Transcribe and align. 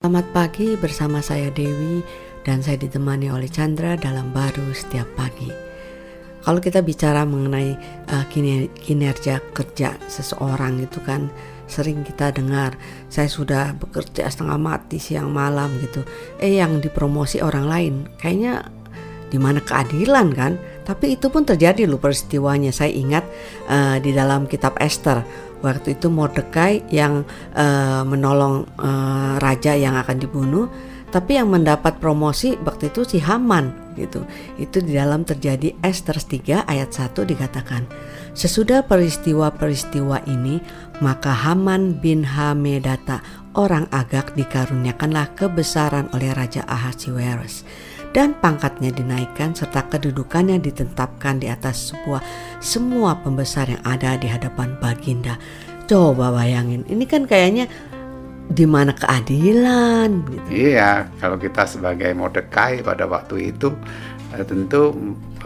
Selamat 0.00 0.32
pagi 0.32 0.80
bersama 0.80 1.20
saya 1.20 1.52
Dewi 1.52 2.00
dan 2.40 2.64
saya 2.64 2.80
ditemani 2.80 3.28
oleh 3.28 3.52
Chandra 3.52 4.00
dalam 4.00 4.32
baru 4.32 4.72
setiap 4.72 5.04
pagi. 5.12 5.52
Kalau 6.40 6.56
kita 6.56 6.80
bicara 6.80 7.28
mengenai 7.28 7.76
uh, 8.08 8.24
kinerja 8.80 9.44
kerja 9.52 10.00
seseorang 10.08 10.80
itu 10.80 11.04
kan 11.04 11.28
sering 11.68 12.00
kita 12.00 12.32
dengar 12.32 12.80
saya 13.12 13.28
sudah 13.28 13.76
bekerja 13.76 14.24
setengah 14.24 14.56
mati 14.56 14.96
siang 14.96 15.36
malam 15.36 15.68
gitu. 15.84 16.00
Eh 16.40 16.56
yang 16.56 16.80
dipromosi 16.80 17.44
orang 17.44 17.68
lain 17.68 17.94
kayaknya 18.24 18.72
di 19.28 19.36
mana 19.36 19.60
keadilan 19.60 20.32
kan? 20.32 20.56
Tapi 20.90 21.14
itu 21.14 21.30
pun 21.30 21.46
terjadi 21.46 21.86
loh 21.86 22.02
peristiwanya. 22.02 22.74
Saya 22.74 22.90
ingat 22.90 23.22
uh, 23.70 24.02
di 24.02 24.10
dalam 24.10 24.50
kitab 24.50 24.74
Esther 24.82 25.22
Waktu 25.60 26.00
itu 26.00 26.08
Mordekai 26.08 26.88
yang 26.88 27.28
uh, 27.52 28.02
menolong 28.08 28.64
uh, 28.80 29.36
raja 29.44 29.76
yang 29.76 29.92
akan 29.92 30.16
dibunuh, 30.16 30.72
tapi 31.12 31.36
yang 31.36 31.52
mendapat 31.52 32.00
promosi 32.00 32.56
waktu 32.64 32.88
itu 32.88 33.04
si 33.04 33.18
Haman 33.20 33.92
gitu. 33.92 34.24
Itu 34.56 34.80
di 34.80 34.96
dalam 34.96 35.28
terjadi 35.28 35.76
Esther 35.84 36.16
3 36.16 36.64
ayat 36.64 36.96
1 36.96 37.12
dikatakan, 37.12 37.84
Sesudah 38.32 38.88
peristiwa-peristiwa 38.88 40.24
ini, 40.32 40.64
maka 41.04 41.28
Haman 41.28 42.00
bin 42.00 42.24
Hamedata 42.24 43.20
orang 43.52 43.84
Agak 43.92 44.32
dikaruniakanlah 44.40 45.36
kebesaran 45.36 46.08
oleh 46.16 46.32
Raja 46.32 46.64
Ahasuerus 46.64 47.68
dan 48.10 48.34
pangkatnya 48.38 48.90
dinaikkan 48.90 49.54
serta 49.54 49.86
kedudukannya 49.86 50.58
ditetapkan 50.58 51.38
di 51.38 51.46
atas 51.46 51.94
sebuah 51.94 52.22
semua 52.58 53.18
pembesar 53.22 53.70
yang 53.70 53.82
ada 53.86 54.18
di 54.18 54.26
hadapan 54.26 54.74
baginda. 54.82 55.38
Coba 55.86 56.30
bayangin, 56.30 56.86
ini 56.86 57.06
kan 57.06 57.26
kayaknya 57.26 57.66
di 58.50 58.66
mana 58.66 58.90
keadilan 58.90 60.26
gitu. 60.26 60.46
Iya, 60.50 61.06
kalau 61.22 61.38
kita 61.38 61.70
sebagai 61.70 62.10
Mordekai 62.18 62.82
pada 62.82 63.06
waktu 63.06 63.54
itu 63.54 63.70
eh, 64.34 64.42
tentu 64.42 64.90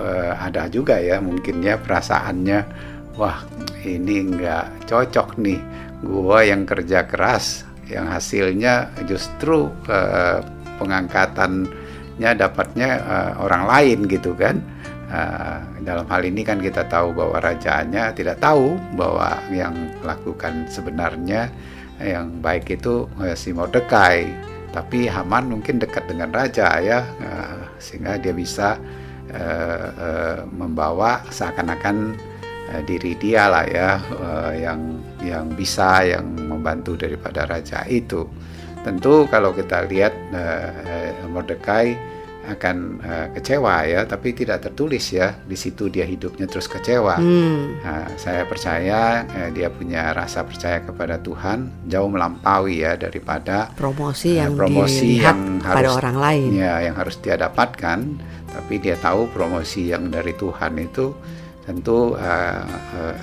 eh, 0.00 0.32
ada 0.32 0.68
juga 0.72 0.96
ya 0.96 1.20
mungkin 1.20 1.60
ya 1.60 1.76
perasaannya 1.76 2.64
wah 3.20 3.44
ini 3.84 4.32
nggak 4.32 4.88
cocok 4.88 5.36
nih 5.36 5.60
gua 6.00 6.48
yang 6.48 6.64
kerja 6.64 7.04
keras 7.04 7.68
yang 7.88 8.08
hasilnya 8.08 8.88
justru 9.04 9.68
eh, 9.84 10.40
pengangkatan 10.80 11.68
nya 12.18 12.30
dapatnya 12.34 13.02
uh, 13.02 13.32
orang 13.42 13.66
lain 13.66 13.98
gitu 14.06 14.34
kan. 14.34 14.62
Uh, 15.04 15.62
dalam 15.84 16.08
hal 16.10 16.26
ini 16.26 16.42
kan 16.42 16.58
kita 16.58 16.88
tahu 16.90 17.14
bahwa 17.14 17.38
rajanya 17.38 18.10
tidak 18.16 18.40
tahu 18.42 18.74
bahwa 18.98 19.38
yang 19.52 19.74
lakukan 20.02 20.66
sebenarnya 20.66 21.52
yang 22.02 22.42
baik 22.42 22.66
itu 22.74 23.06
uh, 23.20 23.36
si 23.36 23.54
Mordekai. 23.54 24.30
Tapi 24.74 25.06
Haman 25.06 25.54
mungkin 25.54 25.78
dekat 25.78 26.10
dengan 26.10 26.34
raja 26.34 26.82
ya 26.82 27.06
uh, 27.22 27.62
sehingga 27.78 28.18
dia 28.18 28.34
bisa 28.34 28.74
uh, 29.30 29.88
uh, 29.94 30.38
membawa 30.50 31.22
seakan-akan 31.30 32.14
diri 32.88 33.14
dia 33.20 33.46
lah 33.46 33.68
ya 33.68 34.00
yang 34.56 34.98
yang 35.20 35.46
bisa 35.52 36.00
yang 36.00 36.26
membantu 36.48 36.96
daripada 36.96 37.44
raja 37.46 37.84
itu 37.86 38.26
tentu 38.84 39.24
kalau 39.32 39.56
kita 39.56 39.88
lihat 39.88 40.12
uh, 40.30 41.26
Mordekai 41.32 42.14
akan 42.44 43.00
uh, 43.00 43.26
kecewa 43.32 43.88
ya, 43.88 44.04
tapi 44.04 44.36
tidak 44.36 44.68
tertulis 44.68 45.00
ya 45.16 45.32
di 45.48 45.56
situ 45.56 45.88
dia 45.88 46.04
hidupnya 46.04 46.44
terus 46.44 46.68
kecewa. 46.68 47.16
Hmm. 47.16 47.80
Nah, 47.80 48.04
saya 48.20 48.44
percaya 48.44 49.24
uh, 49.24 49.48
dia 49.48 49.72
punya 49.72 50.12
rasa 50.12 50.44
percaya 50.44 50.84
kepada 50.84 51.16
Tuhan 51.16 51.88
jauh 51.88 52.10
melampaui 52.12 52.84
ya 52.84 53.00
daripada 53.00 53.72
promosi 53.72 54.36
yang 54.36 54.52
uh, 54.52 54.60
promosi 54.60 55.24
yang 55.24 55.64
harus 55.64 55.76
pada 55.80 55.90
orang 55.96 56.16
lain 56.20 56.48
ya 56.52 56.84
yang 56.84 56.94
harus 57.00 57.16
dia 57.18 57.40
dapatkan. 57.40 57.98
Tapi 58.54 58.78
dia 58.78 58.94
tahu 58.94 59.26
promosi 59.34 59.90
yang 59.90 60.14
dari 60.14 60.30
Tuhan 60.36 60.78
itu 60.78 61.10
tentu 61.64 62.12
uh, 62.12 62.62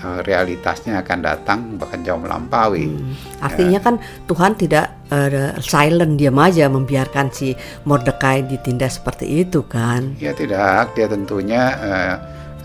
uh, 0.02 0.20
realitasnya 0.26 1.06
akan 1.06 1.20
datang 1.22 1.60
bahkan 1.78 2.02
jauh 2.02 2.18
melampaui. 2.18 2.90
Hmm. 2.90 3.14
Artinya 3.38 3.80
ya. 3.80 3.86
kan 3.86 3.96
Tuhan 4.26 4.58
tidak 4.58 4.86
uh, 5.14 5.54
silent 5.62 6.18
diam 6.18 6.38
aja 6.42 6.66
membiarkan 6.66 7.30
si 7.30 7.54
Mordekai 7.86 8.50
ditindas 8.50 8.98
seperti 8.98 9.46
itu 9.46 9.62
kan? 9.70 10.18
Ya 10.18 10.34
tidak, 10.34 10.98
dia 10.98 11.06
tentunya 11.06 11.64
uh, 11.78 12.16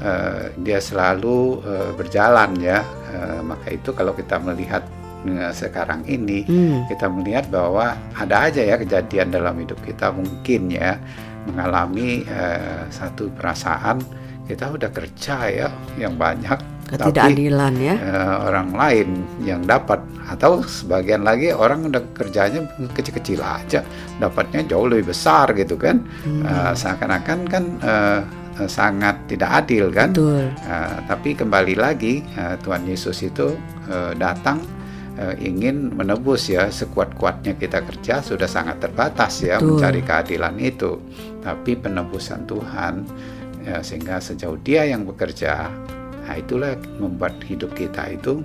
uh, 0.00 0.42
dia 0.64 0.80
selalu 0.80 1.60
uh, 1.60 1.92
berjalan 1.92 2.56
ya. 2.56 2.80
Uh, 3.12 3.44
maka 3.44 3.76
itu 3.76 3.92
kalau 3.92 4.16
kita 4.16 4.40
melihat 4.40 4.82
sekarang 5.50 6.06
ini 6.06 6.46
hmm. 6.46 6.86
kita 6.86 7.10
melihat 7.10 7.50
bahwa 7.50 7.98
ada 8.14 8.46
aja 8.46 8.62
ya 8.62 8.78
kejadian 8.78 9.34
dalam 9.34 9.58
hidup 9.58 9.74
kita 9.82 10.14
mungkin 10.14 10.70
ya 10.70 11.02
mengalami 11.50 12.22
uh, 12.30 12.86
satu 12.94 13.34
perasaan 13.34 14.06
kita 14.46 14.72
udah 14.72 14.90
kerja 14.94 15.36
ya 15.50 15.68
yang 15.98 16.14
banyak 16.14 16.76
ketidakadilan 16.86 17.74
tapi, 17.74 17.88
ya 17.90 17.94
uh, 17.98 18.36
orang 18.46 18.68
lain 18.70 19.08
yang 19.42 19.60
dapat 19.66 19.98
atau 20.30 20.62
sebagian 20.62 21.26
lagi 21.26 21.50
orang 21.50 21.90
udah 21.90 22.02
kerjanya 22.14 22.62
kecil-kecil 22.94 23.42
aja 23.42 23.82
dapatnya 24.22 24.62
jauh 24.70 24.86
lebih 24.86 25.10
besar 25.10 25.50
gitu 25.58 25.74
kan 25.74 25.98
hmm. 26.22 26.46
uh, 26.46 26.72
seakan-akan 26.78 27.38
kan 27.50 27.64
uh, 27.82 28.22
sangat 28.64 29.20
tidak 29.28 29.66
adil 29.66 29.92
kan 29.92 30.14
Betul. 30.14 30.48
Uh, 30.64 30.98
tapi 31.04 31.36
kembali 31.36 31.74
lagi 31.76 32.24
uh, 32.38 32.56
Tuhan 32.62 32.88
Yesus 32.88 33.20
itu 33.26 33.52
uh, 33.90 34.16
datang 34.16 34.62
uh, 35.20 35.34
ingin 35.36 35.92
menebus 35.92 36.48
ya 36.48 36.72
sekuat-kuatnya 36.72 37.58
kita 37.60 37.84
kerja 37.84 38.24
sudah 38.24 38.48
sangat 38.48 38.80
terbatas 38.80 39.44
ya 39.44 39.58
Betul. 39.58 39.76
mencari 39.76 40.00
keadilan 40.06 40.56
itu 40.62 41.02
tapi 41.44 41.76
penebusan 41.76 42.48
Tuhan 42.48 42.94
ya, 43.66 43.82
sehingga 43.82 44.22
sejauh 44.22 44.56
dia 44.62 44.86
yang 44.86 45.02
bekerja 45.02 45.68
nah 46.26 46.34
itulah 46.38 46.74
membuat 46.98 47.38
hidup 47.42 47.74
kita 47.74 48.14
itu 48.14 48.42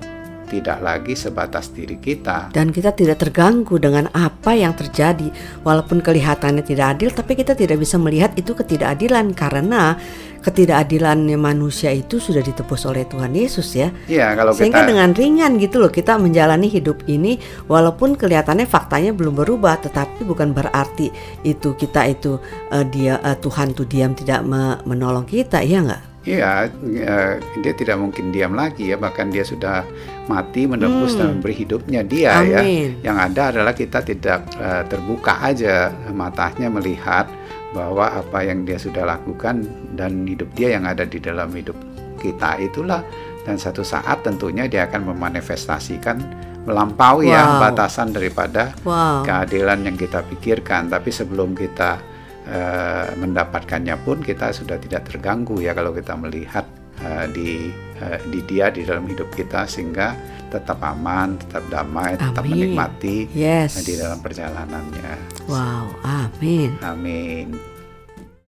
tidak 0.52 0.84
lagi 0.84 1.16
sebatas 1.16 1.72
diri 1.72 1.96
kita 1.96 2.52
dan 2.52 2.76
kita 2.76 2.92
tidak 2.92 3.24
terganggu 3.24 3.80
dengan 3.80 4.12
apa 4.12 4.52
yang 4.52 4.76
terjadi 4.76 5.32
walaupun 5.64 6.04
kelihatannya 6.04 6.68
tidak 6.68 7.00
adil 7.00 7.10
tapi 7.16 7.40
kita 7.40 7.56
tidak 7.56 7.80
bisa 7.80 7.96
melihat 7.96 8.36
itu 8.36 8.52
ketidakadilan 8.52 9.32
karena 9.32 9.96
ketidakadilannya 10.42 11.38
manusia 11.38 11.94
itu 11.94 12.18
sudah 12.18 12.42
ditebus 12.42 12.90
oleh 12.90 13.06
Tuhan 13.06 13.32
Yesus 13.32 13.78
ya. 13.78 13.94
Iya, 14.10 14.34
kalau 14.34 14.52
Sehingga 14.58 14.84
kita... 14.84 14.90
dengan 14.90 15.10
ringan 15.14 15.62
gitu 15.62 15.78
loh 15.78 15.94
kita 15.94 16.18
menjalani 16.18 16.68
hidup 16.68 17.06
ini 17.06 17.38
walaupun 17.70 18.18
kelihatannya 18.18 18.66
faktanya 18.66 19.14
belum 19.14 19.38
berubah 19.38 19.80
tetapi 19.86 20.26
bukan 20.26 20.52
berarti 20.52 21.14
itu 21.46 21.78
kita 21.78 22.10
itu 22.10 22.42
uh, 22.74 22.86
dia 22.90 23.22
uh, 23.22 23.38
Tuhan 23.38 23.78
tuh 23.78 23.86
diam 23.86 24.18
tidak 24.18 24.42
me 24.44 24.82
menolong 24.84 25.30
kita, 25.30 25.62
iya 25.62 25.86
enggak? 25.86 26.11
Iya, 26.22 26.70
uh, 26.70 27.34
dia 27.66 27.74
tidak 27.74 27.98
mungkin 27.98 28.30
diam 28.30 28.54
lagi 28.54 28.94
ya, 28.94 28.98
bahkan 29.02 29.34
dia 29.34 29.42
sudah 29.42 29.82
mati 30.30 30.70
menebus 30.70 31.18
hmm. 31.18 31.20
dan 31.20 31.28
memberi 31.34 31.56
hidupnya 31.58 32.02
dia 32.06 32.46
ya. 32.46 32.62
Amin. 32.62 33.02
ya. 33.02 33.10
Yang 33.10 33.18
ada 33.26 33.42
adalah 33.50 33.74
kita 33.74 34.00
tidak 34.06 34.40
uh, 34.62 34.86
terbuka 34.86 35.42
aja 35.42 35.90
matanya 36.14 36.70
melihat 36.70 37.26
bahwa 37.72 38.22
apa 38.22 38.44
yang 38.44 38.68
dia 38.68 38.76
sudah 38.76 39.08
lakukan 39.08 39.64
dan 39.96 40.28
hidup 40.28 40.52
dia 40.54 40.76
yang 40.76 40.84
ada 40.84 41.08
di 41.08 41.18
dalam 41.18 41.50
hidup 41.56 41.76
kita 42.20 42.60
itulah 42.62 43.02
dan 43.48 43.58
satu 43.58 43.82
saat 43.82 44.22
tentunya 44.22 44.70
dia 44.70 44.86
akan 44.86 45.16
memanifestasikan 45.16 46.22
melampaui 46.68 47.34
ya 47.34 47.42
wow. 47.42 47.58
ya 47.58 47.62
batasan 47.72 48.14
daripada 48.14 48.78
wow. 48.86 49.26
keadilan 49.26 49.82
yang 49.82 49.98
kita 49.98 50.22
pikirkan 50.30 50.94
tapi 50.94 51.10
sebelum 51.10 51.58
kita 51.58 51.98
uh, 52.48 53.14
mendapatkannya 53.18 53.96
pun 54.02 54.22
kita 54.24 54.54
sudah 54.56 54.78
tidak 54.82 55.10
terganggu 55.10 55.62
ya 55.62 55.76
kalau 55.76 55.92
kita 55.94 56.14
melihat 56.18 56.66
uh, 57.04 57.26
di 57.30 57.70
uh, 58.02 58.18
di 58.30 58.40
dia 58.46 58.70
di 58.74 58.86
dalam 58.86 59.06
hidup 59.06 59.30
kita 59.34 59.66
sehingga 59.66 60.16
tetap 60.52 60.84
aman, 60.84 61.40
tetap 61.40 61.64
damai, 61.72 62.20
amin. 62.20 62.24
tetap 62.28 62.44
menikmati 62.44 63.18
yes. 63.32 63.88
di 63.88 63.96
dalam 63.96 64.20
perjalanannya. 64.20 65.48
Wow, 65.48 65.96
amin. 66.04 66.76
Amin. 66.84 67.71